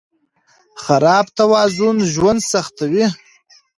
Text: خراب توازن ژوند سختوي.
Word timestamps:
خراب 0.83 1.25
توازن 1.37 1.97
ژوند 2.13 2.39
سختوي. 2.51 3.05